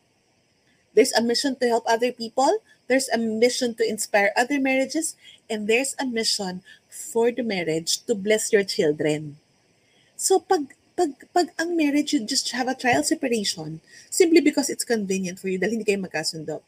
[0.95, 5.17] there's a mission to help other people, there's a mission to inspire other marriages,
[5.49, 9.37] and there's a mission for the marriage to bless your children.
[10.17, 13.81] So pag pag, pag ang marriage, you just have a trial separation
[14.11, 16.61] simply because it's convenient for you dahil hindi kayo magkasundo.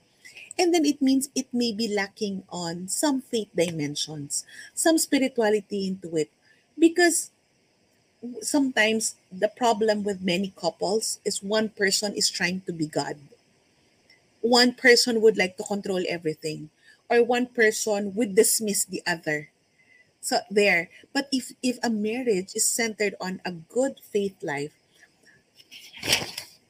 [0.59, 4.45] And then it means it may be lacking on some faith dimensions,
[4.75, 6.31] some spirituality into it.
[6.79, 7.31] Because
[8.43, 13.19] sometimes the problem with many couples is one person is trying to be God.
[14.43, 16.71] One person would like to control everything,
[17.11, 19.49] or one person would dismiss the other
[20.25, 24.73] so there but if if a marriage is centered on a good faith life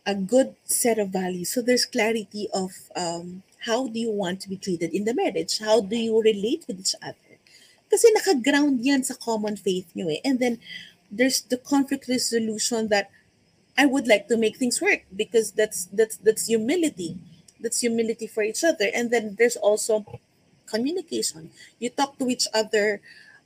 [0.04, 4.48] a good set of values so there's clarity of um, how do you want to
[4.48, 7.24] be treated in the marriage how do you relate with each other
[7.90, 10.18] kasi naka-ground yan sa common faith nyo eh.
[10.24, 10.58] And then,
[11.14, 13.10] there's the conflict resolution that
[13.78, 17.18] I would like to make things work because that's that's that's humility.
[17.62, 18.90] That's humility for each other.
[18.90, 20.02] And then there's also
[20.66, 21.50] communication.
[21.78, 22.98] You talk to each other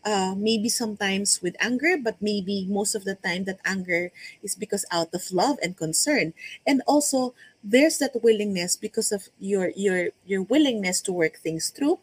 [0.05, 4.11] uh, maybe sometimes with anger, but maybe most of the time that anger
[4.43, 6.33] is because out of love and concern.
[6.67, 11.99] And also there's that willingness because of your your your willingness to work things through.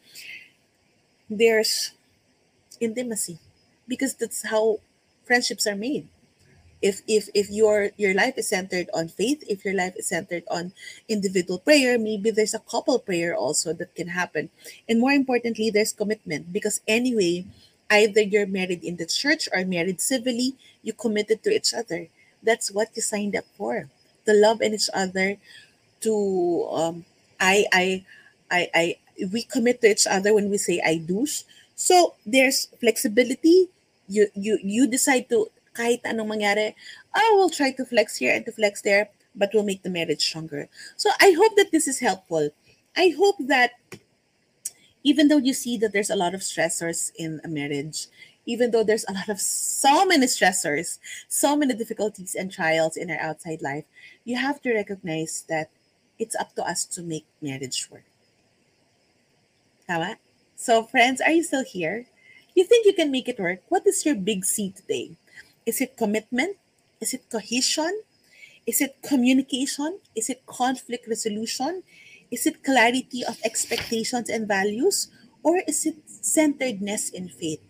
[1.29, 1.91] There's
[2.79, 3.39] intimacy
[3.87, 4.79] because that's how
[5.25, 6.07] friendships are made.
[6.83, 10.43] if if if your your life is centered on faith if your life is centered
[10.51, 10.75] on
[11.07, 14.51] individual prayer maybe there's a couple prayer also that can happen
[14.87, 17.45] and more importantly there's commitment because anyway
[17.89, 22.07] either you're married in the church or married civilly you committed to each other
[22.43, 23.89] that's what you signed up for
[24.25, 25.37] to love in each other
[26.01, 27.05] to um
[27.39, 28.03] i i
[28.51, 28.85] i i
[29.31, 31.25] we commit to each other when we say i do
[31.75, 33.69] so there's flexibility
[34.07, 36.73] you you you decide to kahit anong mangyari,
[37.11, 40.23] I will try to flex here and to flex there, but we'll make the marriage
[40.23, 40.71] stronger.
[40.95, 42.49] So I hope that this is helpful.
[42.95, 43.75] I hope that
[45.05, 48.07] even though you see that there's a lot of stressors in a marriage,
[48.47, 50.97] even though there's a lot of so many stressors,
[51.29, 53.85] so many difficulties and trials in our outside life,
[54.25, 55.69] you have to recognize that
[56.17, 58.03] it's up to us to make marriage work.
[60.55, 62.05] So, friends, are you still here?
[62.55, 63.61] You think you can make it work?
[63.69, 65.11] What is your big C today?
[65.67, 66.57] Is it commitment?
[66.99, 68.01] Is it cohesion?
[68.65, 69.99] Is it communication?
[70.15, 71.83] Is it conflict resolution?
[72.31, 75.09] Is it clarity of expectations and values?
[75.43, 77.61] Or is it centeredness in faith?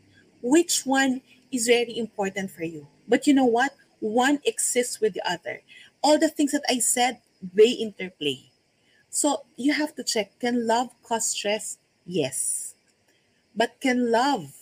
[0.42, 2.88] Which one is very important for you?
[3.08, 3.74] But you know what?
[4.00, 5.62] One exists with the other.
[6.02, 7.20] All the things that I said,
[7.54, 8.52] they interplay.
[9.10, 11.78] So you have to check can love cause stress?
[12.06, 12.76] Yes.
[13.56, 14.54] But can love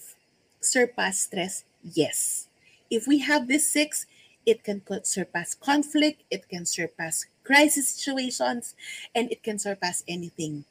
[0.59, 1.63] surpass stress?
[1.83, 2.47] Yes.
[2.89, 4.05] If we have this six,
[4.45, 8.75] it can surpass conflict, it can surpass crisis situations,
[9.13, 10.65] and it can surpass anything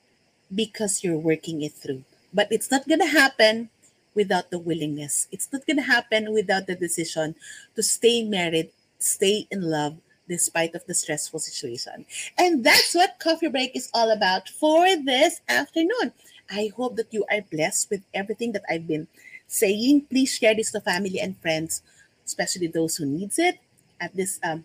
[0.55, 2.05] because you're working it through.
[2.33, 3.71] But it's not going to happen
[4.15, 5.29] without the willingness.
[5.33, 7.35] It's not going to happen without the decision
[7.77, 9.97] to stay married, stay in love,
[10.29, 12.07] despite of the stressful situation.
[12.39, 16.13] And that's what Coffee Break is all about for this afternoon.
[16.51, 19.09] I hope that you are blessed with everything that I've been
[19.47, 20.07] saying.
[20.11, 21.83] Please share this to family and friends
[22.25, 23.59] especially those who needs it
[24.01, 24.65] at this um,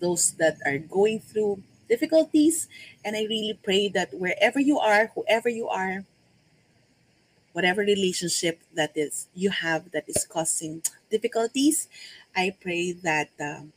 [0.00, 2.68] those that are going through difficulties.
[3.04, 6.04] And i really pray that wherever you are whoever you are
[7.52, 11.88] whatever relationship that is you have that is causing difficulties
[12.36, 13.72] i pray that um,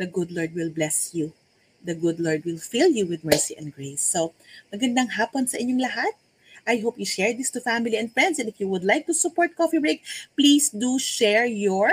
[0.00, 1.36] the good lord will bless you.
[1.84, 4.00] The good lord will fill you with mercy and grace.
[4.00, 4.32] So
[4.72, 6.16] magandang hapon sa inyong lahat.
[6.64, 8.40] I hope you share this to family and friends.
[8.40, 10.00] And if you would like to support Coffee Break,
[10.36, 11.92] please do share your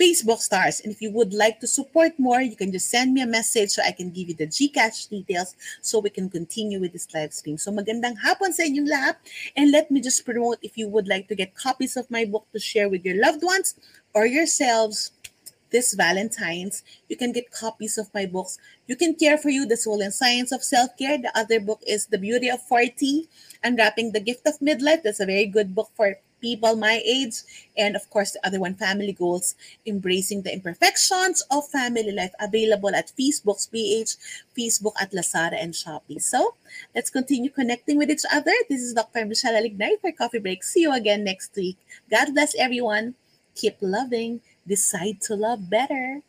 [0.00, 0.80] Facebook stars.
[0.80, 3.70] And if you would like to support more, you can just send me a message
[3.70, 7.34] so I can give you the Gcash details so we can continue with this live
[7.34, 7.58] stream.
[7.58, 9.16] So magandang hapon sa inyong lahat.
[9.56, 12.48] And let me just promote if you would like to get copies of my book
[12.52, 13.76] to share with your loved ones
[14.14, 15.12] or yourselves,
[15.70, 18.58] this Valentine's, you can get copies of my books.
[18.88, 21.18] You can care for you, The Soul and Science of Self Care.
[21.18, 23.28] The other book is The Beauty of 40,
[23.62, 25.02] Unwrapping the Gift of Midlife.
[25.02, 27.42] That's a very good book for people my age.
[27.76, 29.54] And of course, the other one, Family Goals,
[29.86, 34.16] Embracing the Imperfections of Family Life, available at Facebook's PH,
[34.56, 36.20] Facebook at Lazada and Shopee.
[36.20, 36.54] So
[36.94, 38.52] let's continue connecting with each other.
[38.68, 39.26] This is Dr.
[39.26, 40.64] Michelle Alignay for Coffee Break.
[40.64, 41.76] See you again next week.
[42.10, 43.14] God bless everyone.
[43.54, 46.22] Keep loving decide to love better.